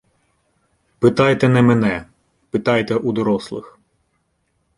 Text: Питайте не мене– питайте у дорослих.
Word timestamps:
Питайте 0.99 1.49
не 1.49 1.61
мене– 1.61 2.05
питайте 2.51 2.95
у 2.95 3.11
дорослих. 3.11 3.79